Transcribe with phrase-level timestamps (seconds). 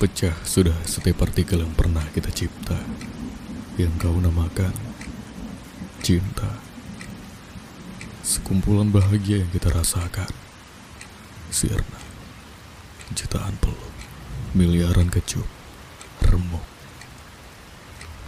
[0.00, 2.80] Pecah sudah setiap partikel yang pernah kita cipta.
[3.76, 4.72] Yang kau namakan
[6.00, 6.56] cinta.
[8.24, 10.32] Sekumpulan bahagia yang kita rasakan.
[11.52, 12.00] Sirna.
[13.12, 13.92] Jutaan peluk.
[14.56, 15.44] Miliaran kecup.
[16.24, 16.64] Remuk.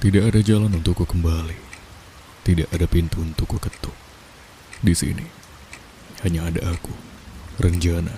[0.05, 1.57] Tidak ada jalan untukku kembali.
[2.45, 3.97] Tidak ada pintu untukku ketuk.
[4.85, 5.25] Di sini
[6.21, 6.93] hanya ada aku,
[7.57, 8.13] Renjana,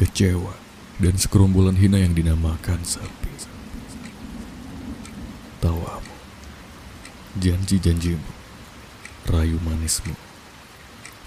[0.00, 0.63] kecewa,
[1.02, 3.32] dan sekerombolan hina yang dinamakan sepi.
[5.58, 6.14] Tawamu,
[7.40, 8.32] janji-janjimu,
[9.32, 10.12] rayu manismu,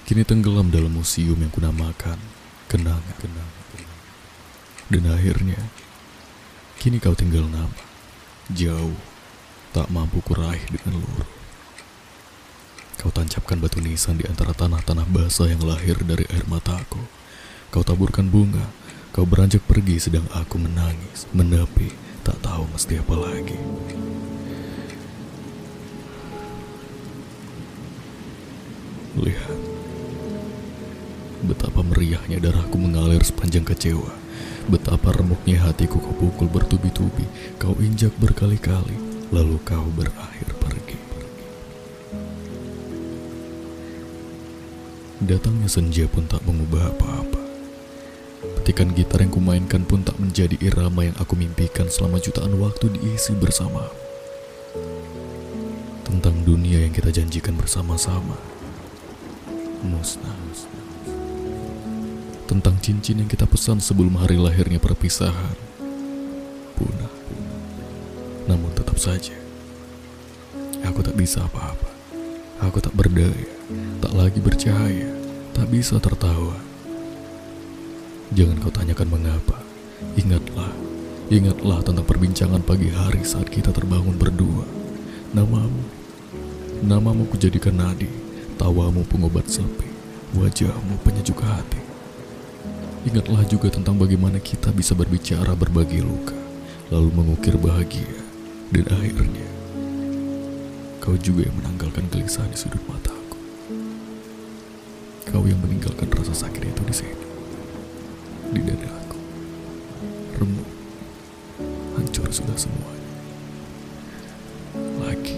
[0.05, 2.21] kini tenggelam dalam museum yang kunamakan
[2.69, 3.65] kenangan-kenangan.
[4.87, 5.59] Dan akhirnya,
[6.79, 7.81] kini kau tinggal nama,
[8.53, 8.95] jauh,
[9.75, 11.31] tak mampu kuraih dengan luruh.
[12.97, 17.03] Kau tancapkan batu nisan di antara tanah-tanah basah yang lahir dari air mataku.
[17.69, 18.63] Kau taburkan bunga,
[19.17, 21.89] kau beranjak pergi sedang aku menangis, menepi,
[22.21, 23.57] tak tahu mesti apa lagi.
[29.17, 29.57] Lihat,
[31.49, 34.13] betapa meriahnya darahku mengalir sepanjang kecewa.
[34.69, 37.25] Betapa remuknya hatiku kau pukul bertubi-tubi,
[37.57, 39.01] kau injak berkali-kali,
[39.33, 41.01] lalu kau berakhir pergi.
[45.25, 47.46] Datangnya senja pun tak mengubah apa-apa.
[48.67, 53.31] Petikan gitar yang kumainkan pun tak menjadi irama yang aku mimpikan selama jutaan waktu diisi
[53.31, 53.87] bersama.
[56.03, 58.35] Tentang dunia yang kita janjikan bersama-sama.
[59.87, 60.35] Musnah.
[62.43, 65.55] Tentang cincin yang kita pesan sebelum hari lahirnya perpisahan.
[66.75, 67.13] Punah.
[68.51, 69.39] Namun tetap saja.
[70.83, 71.87] Aku tak bisa apa-apa.
[72.67, 73.47] Aku tak berdaya,
[74.03, 75.07] tak lagi bercahaya,
[75.55, 76.66] tak bisa tertawa.
[78.35, 79.55] Jangan kau tanyakan mengapa.
[80.19, 80.71] Ingatlah,
[81.31, 84.67] ingatlah tentang perbincangan pagi hari saat kita terbangun berdua.
[85.31, 85.83] Namamu,
[86.83, 88.11] namamu kujadikan nadi,
[88.59, 89.87] tawamu pengobat sepi,
[90.35, 91.79] wajahmu penyejuk hati.
[93.07, 96.35] Ingatlah juga tentang bagaimana kita bisa berbicara berbagi luka,
[96.91, 98.19] lalu mengukir bahagia,
[98.75, 99.47] dan akhirnya
[100.99, 103.39] kau juga yang menanggalkan gelisah di sudut mataku.
[105.31, 107.25] Kau yang meninggalkan rasa sakit itu di sini,
[108.51, 109.19] di dadaku.
[110.39, 110.69] Remuk,
[111.99, 113.11] hancur sudah semuanya.
[115.01, 115.37] Lagi,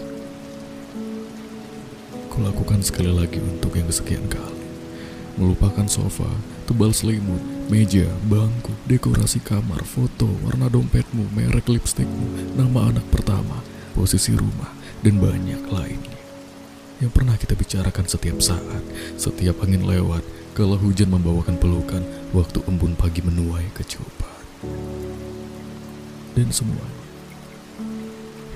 [2.30, 4.66] kulakukan sekali lagi untuk yang kesekian kali.
[5.40, 6.28] Melupakan sofa,
[6.68, 7.40] tebal selimut,
[7.72, 13.64] meja, bangku, dekorasi kamar, foto, warna dompetmu, merek lipstikmu, nama anak pertama,
[13.96, 14.70] posisi rumah,
[15.00, 16.20] dan banyak lainnya.
[17.00, 18.84] Yang pernah kita bicarakan setiap saat,
[19.16, 20.20] setiap angin lewat,
[20.54, 24.42] kalau hujan membawakan pelukan, waktu embun pagi menuai kecupan.
[26.38, 27.00] Dan semuanya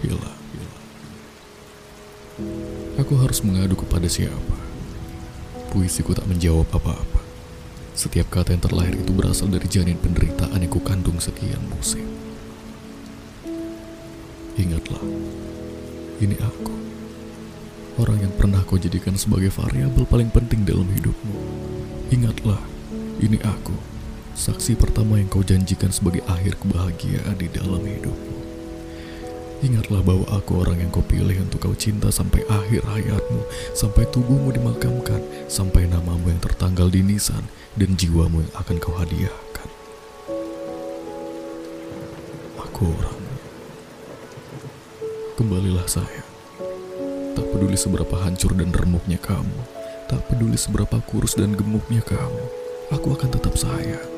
[0.03, 0.39] hilang.
[0.51, 0.85] hilang.
[2.99, 4.57] Aku harus mengadu kepada siapa?
[5.71, 7.23] Puisiku tak menjawab apa-apa.
[7.93, 12.05] Setiap kata yang terlahir itu berasal dari janin penderitaan yang kukandung sekian musim.
[14.53, 15.01] Ingatlah,
[16.21, 16.73] ini aku.
[18.01, 21.37] Orang yang pernah kau jadikan sebagai variabel paling penting dalam hidupmu.
[22.11, 22.59] Ingatlah,
[23.23, 23.75] ini aku.
[24.33, 28.33] Saksi pertama yang kau janjikan sebagai akhir kebahagiaan di dalam hidupmu.
[29.63, 34.51] Ingatlah bahwa aku orang yang kau pilih untuk kau cinta sampai akhir hayatmu, sampai tubuhmu
[34.51, 37.47] dimakamkan, sampai namamu yang tertanggal di nisan,
[37.79, 39.69] dan jiwamu yang akan kau hadiahkan.
[42.59, 43.21] Aku orang.
[45.39, 46.27] Kembalilah sayang.
[47.31, 49.59] Tak peduli seberapa hancur dan remuknya kamu,
[50.09, 52.45] tak peduli seberapa kurus dan gemuknya kamu,
[52.91, 54.09] aku akan tetap sayang.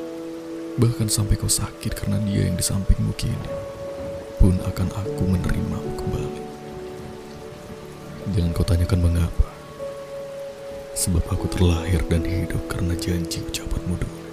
[0.76, 3.50] Bahkan sampai kau sakit karena dia yang di sampingmu kini
[4.36, 6.42] pun akan aku menerimamu kembali.
[8.36, 9.48] Jangan kau tanyakan mengapa.
[10.92, 14.25] Sebab aku terlahir dan hidup karena janji ucapanmu dulu.